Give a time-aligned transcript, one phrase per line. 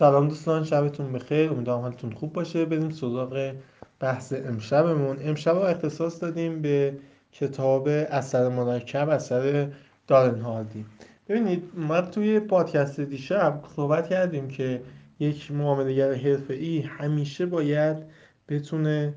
[0.00, 1.50] سلام دوستان شبتون بخیر.
[1.50, 2.64] امیدوارم حالتون خوب باشه.
[2.64, 3.54] بریم سراغ
[4.00, 5.16] بحث امشبمون.
[5.20, 6.94] امشب رو اختصاص دادیم به
[7.32, 9.68] کتاب اثر مرکب اثر
[10.06, 10.86] دارن هاردی.
[11.28, 14.82] ببینید ما توی پادکست دیشب صحبت کردیم که
[15.18, 17.96] یک معاملهگر حرفه‌ای همیشه باید
[18.48, 19.14] بتونه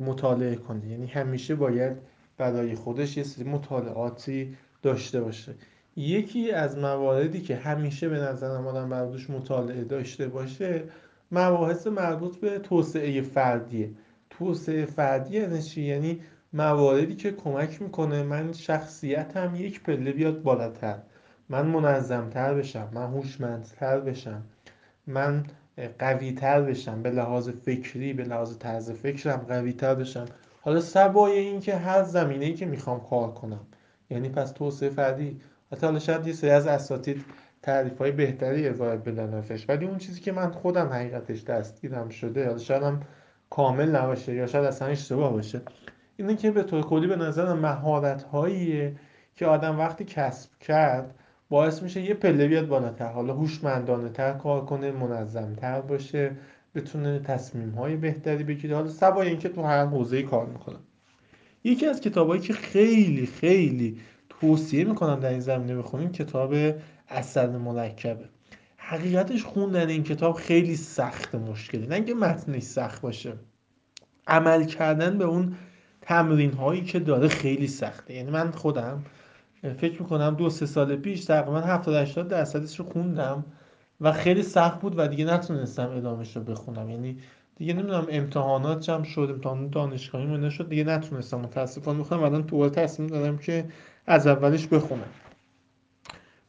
[0.00, 0.88] مطالعه کنه.
[0.88, 1.96] یعنی همیشه باید
[2.36, 5.54] برای خودش یه سری مطالعاتی داشته باشه.
[5.96, 10.82] یکی از مواردی که همیشه به نظرم آدم بردوش مطالعه داشته باشه
[11.32, 13.90] مباحث مربوط به توسعه فردیه.
[14.30, 16.20] توسعه فردی یعنی یعنی
[16.52, 20.98] مواردی که کمک می‌کنه من شخصیتم یک پله بیاد بالاتر.
[21.48, 24.42] من منظمتر بشم من هوشمندتر بشم
[25.06, 25.44] من
[25.98, 30.24] قویتر بشم به لحاظ فکری به لحاظ طرز فکرم قویتر بشم.
[30.60, 33.60] حالا سبای این که هر زمینه که می‌خوام کار کنم.
[34.10, 35.40] یعنی پس توسعه فردی
[35.72, 37.24] حتی حالا شاید یه سری از اساتید
[37.62, 39.68] تعریف های بهتری ارائه بدن ازش.
[39.68, 43.00] ولی اون چیزی که من خودم حقیقتش دستگیرم شده حالا شاید هم
[43.50, 45.60] کامل نباشه یا شاید اصلا اشتباه باشه
[46.16, 48.96] اینه که به طور کلی به نظر مهارت هاییه
[49.36, 51.14] که آدم وقتی کسب کرد
[51.48, 53.06] باعث میشه یه پله بیاد بالاتر.
[53.06, 56.36] حالا هوشمندانه تر کار کنه منظم تر باشه
[56.74, 58.76] بتونه تصمیم های بهتری بگیره.
[58.76, 60.76] حالا سبای اینکه تو هر حوزه کار می‌کنه.
[61.64, 64.00] یکی از کتابایی که خیلی خیلی
[64.42, 66.54] توصیه می‌کنم در این زمینه بخونیم کتاب
[67.08, 68.24] اثر مرکبه
[68.76, 71.86] حقیقتش خوندن این کتاب خیلی سخت مشکلی.
[71.86, 73.32] نه اینکه متنش سخت باشه.
[74.26, 75.56] عمل کردن به اون
[76.00, 78.14] تمرین هایی که داره خیلی سخته.
[78.14, 79.04] یعنی من خودم
[79.78, 83.44] فکر می‌کنم دو سه سال پیش تقریبا 70 80 درصدش رو خوندم
[84.00, 86.90] و خیلی سخت بود و دیگه نتونستم ادامهش رو بخونم.
[86.90, 87.18] یعنی
[87.56, 90.68] دیگه نمی‌دونم امتحانات جمع شد امتحان دانشگاهی من شد.
[90.68, 93.64] دیگه نتونستم متاسفانه بخونم الان تو تصمیم دارم که
[94.06, 95.08] از اولش بخونم.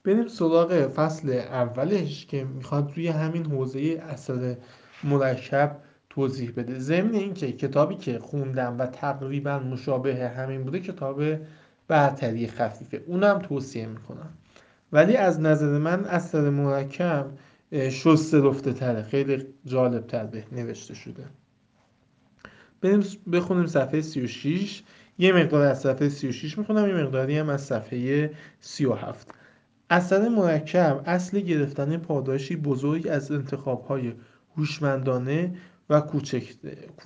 [0.04, 4.56] بریم سراغ فصل اولش که می‌خواد روی همین حوزه اثر
[5.04, 5.76] مرکب
[6.10, 6.80] توضیح بده.
[6.80, 11.24] ضمن اینکه کتابی که خوندم و تقریبا مشابه همین بوده کتاب
[11.88, 13.04] برتری خفیفه.
[13.08, 14.30] اونم توصیه می‌کنم.
[14.92, 17.26] ولی از نظر من اثر مرکب
[17.74, 19.04] شسته رفته تره.
[19.04, 21.24] خیلی جالب تر به نوشته شده.
[22.82, 24.84] بریم بخونیم صفحه 36
[25.18, 29.28] یه مقدار از صفحه 36 می‌خونم یه مقداری هم از صفحه 37
[29.90, 34.14] اثر مرکب اصل گرفتن پاداشی بزرگ از انتخابهای
[34.58, 35.56] هوشمندانه
[35.90, 36.44] و کوچک,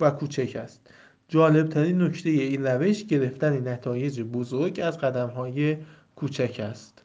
[0.00, 0.80] و کوچک است.
[1.28, 5.76] جالبترین نکته این روش گرفتن نتایج بزرگ از قدمهای
[6.16, 7.04] کوچک است.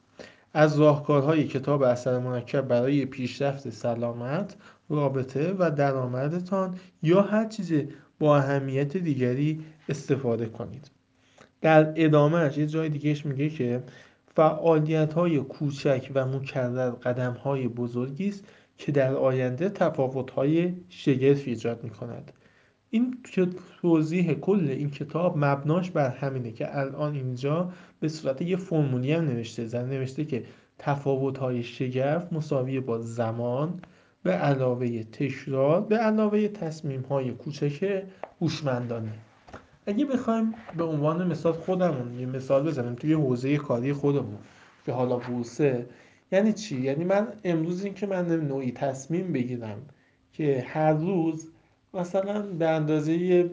[0.54, 4.56] از راهکارهای کتاب اثر مرکب برای پیشرفت سلامت
[4.90, 7.74] رابطه و درآمدتان یا هر چیز
[8.20, 10.92] با اهمیت دیگری استفاده کنید.
[11.62, 13.84] در ادامهش یه جای دیگهش میگه که
[14.36, 18.44] فعالیت های کوچک و مکرر قدم های بزرگی است
[18.78, 22.32] که در آینده تفاوت های شگرف ایجاد می کند
[22.94, 23.18] این
[23.82, 29.26] توضیح کل این کتاب مبناش بر همینه که الان اینجا به صورت یه فرمولی هم
[29.26, 30.44] نوشته زن نوشته که
[30.80, 33.82] تفاوت های شگرف مساوی با زمان
[34.24, 38.04] به علاوه تکرار به علاوه تصمیم های کوچک
[38.42, 39.14] هوشمندانه.
[39.86, 44.38] اگه بخوایم به عنوان مثال خودمون یه مثال بزنیم توی حوزه کاری خودمون
[44.86, 45.86] که حالا بورسه
[46.32, 49.82] یعنی چی؟ یعنی من امروز این که من نوعی تصمیم بگیرم
[50.34, 51.50] که هر روز
[51.94, 53.50] مثلا به اندازه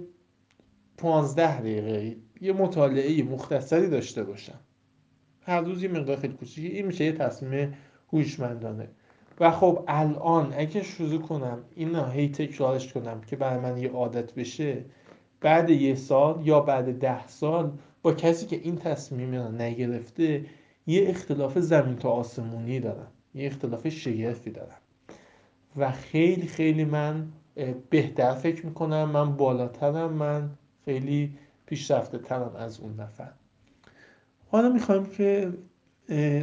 [0.96, 4.60] 15 دقیقه یه مطالعه مختصری داشته باشم.
[5.42, 6.68] هر روز یه مقدار خیلی کوچیکی.
[6.68, 7.74] این میشه یه تصمیم
[8.12, 8.88] هوشمندانه.
[9.40, 14.34] و خب الان اگه شروع کنم این هی تکرارش کنم که برای من یه عادت
[14.34, 14.84] بشه
[15.40, 17.72] بعد یه سال یا بعد ده سال
[18.02, 20.44] با کسی که این تصمیم رو نگرفته
[20.86, 23.12] یه اختلاف زمین تا آسمونی دارم.
[23.34, 24.78] یه اختلاف شگرفی دارم.
[25.76, 27.32] و خیلی خیلی من
[27.90, 29.10] بهتر فکر می‌کنم.
[29.10, 30.12] من بالاترم.
[30.12, 30.50] من
[30.84, 33.32] خیلی پیشرفته ترم از اون نفر.
[34.48, 35.52] حالا می‌خوایم که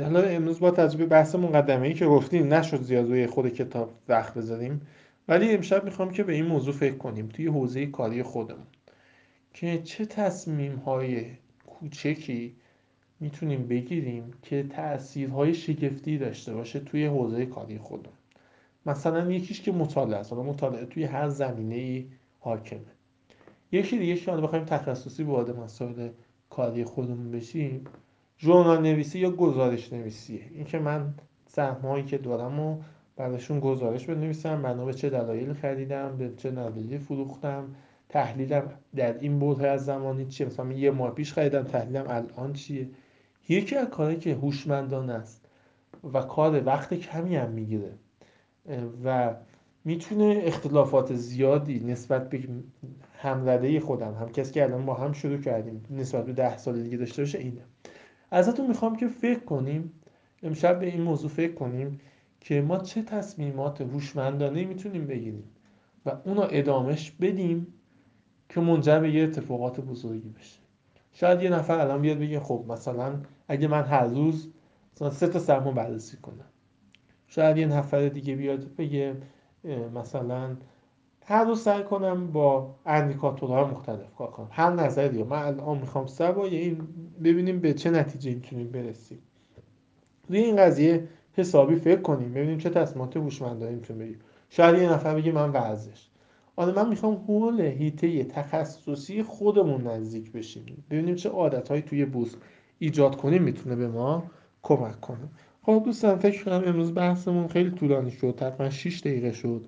[0.04, 4.34] حالا امروز با تجربه بحث مقدمه ای که گفتیم نشد زیاد روی خود کتاب وقت
[4.34, 4.82] بذاریم.
[5.28, 8.68] ولی امشب می‌خوام که به این موضوع فکر کنیم توی حوزه کاری خودمون
[9.54, 11.26] که چه تصمیم های
[11.68, 12.56] کوچکی
[13.20, 18.18] می‌تونیم بگیریم که تاثیرهای شگفتی داشته باشه توی حوزه کاری خودمون.
[18.88, 20.34] مثلا یکیش که مطالعه است.
[20.34, 22.08] مطالعه توی هر زمینه ای
[22.40, 22.98] حاکمه.
[23.72, 26.10] یکی دیگه که بخوایم تخصصی وارد مسائل
[26.50, 27.84] کاری خودمون بشیم
[28.40, 31.14] ژورنال نویسی یا گزارش نویسیه این که من
[31.48, 32.82] سهمهایی که دارم و
[33.16, 37.76] براشون گزارش بنویسم بنا به چه دلایلی خریدم به چه دلایلی فروختم
[38.10, 40.48] تحلیلم در این بود از زمانی چیه.
[40.48, 42.90] مثلا یه ماه پیش خریدم تحلیلم الان چیه؟
[43.50, 45.46] یکی از کارهایی که هوشمندانه است
[46.14, 47.94] و کار وقت کمی هم می‌گیره.
[49.04, 49.36] و
[49.86, 52.48] می‌تونه اختلافات زیادی نسبت به
[53.18, 56.98] همزده خودم هم کسی که الان با هم شروع کردیم نسبت به ده سال دیگه
[56.98, 57.62] داشته باشه اینه.
[58.32, 59.92] ازتون می‌خوام که فکر کنیم
[60.44, 62.00] امشب به این موضوع فکر کنیم
[62.40, 65.44] که ما چه تصمیمات هوشمندانه می‌تونیم بگیریم
[66.06, 67.68] و اونو ادامش بدیم
[68.50, 70.60] که منجر به یه اتفاقات بزرگی بشه.
[71.14, 74.50] شاید یه نفر الان بیاد بگه خب مثلا اگه من هر روز
[74.96, 76.46] مثلا سه تا سرمون بررسی کنم.
[77.28, 79.16] شاید یه نفر دیگه بیاد بگه
[79.96, 80.58] مثلا
[81.26, 84.48] هر روز سعی کنم با اندیکاتورهای مختلف کار کنم.
[84.52, 86.88] هر نظری من الان می‌خوام سر این
[87.24, 89.20] ببینیم به چه نتیجه می‌تونیم برسیم.
[90.30, 94.22] روی این قضیه حسابی فکر کنیم ببینیم چه تصمیمات هوشمندانه می‌تونیم بگیریم.
[94.50, 96.08] شاید یه نفر بگه من ورزش.
[96.56, 100.84] آره من می‌خوام حول هیته تخصصی خودمون نزدیک بشیم.
[100.90, 102.36] ببینیم چه عادتهایی توی بوس
[102.80, 104.24] ایجاد کنیم می‌تونه به ما
[104.64, 105.30] کمک کنه.
[105.68, 109.66] خب دوستان فکر کنم امروز بحثمون خیلی طولانی شد تقریبا 6 دقیقه شد.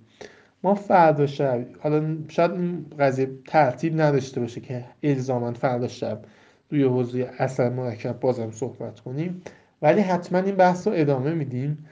[0.63, 2.51] ما فردا شب حالا شاید
[2.99, 6.21] قضیه ترتیب نداشته باشه که الزاما فردا شب
[6.69, 9.41] روی حوزه اثر مرکب بازم صحبت کنیم.
[9.81, 11.85] ولی حتما این بحث رو ادامه میدیم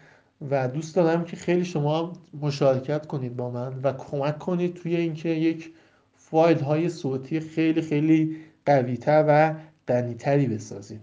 [0.50, 5.30] و دوست دارم که خیلی شما مشارکت کنید با من و کمک کنید توی اینکه
[5.30, 5.74] یک
[6.14, 9.56] فایل های صوتی خیلی خیلی قویتر و
[9.88, 11.02] غنیتری بسازیم.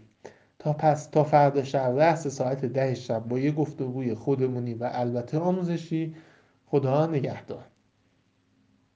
[0.64, 5.38] تا پس تا فردا شب رأس ساعت ده شب با یه گفتگوی خودمونی و البته
[5.38, 6.14] آموزشی
[6.66, 7.64] خدا نگهدار.